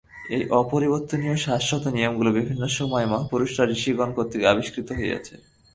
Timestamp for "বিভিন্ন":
2.39-2.63